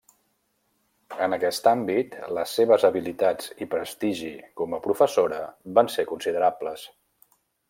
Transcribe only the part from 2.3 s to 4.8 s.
les seves habilitats i prestigi com